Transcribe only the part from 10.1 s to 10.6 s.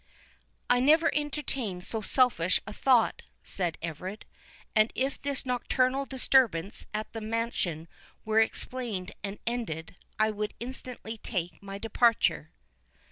I would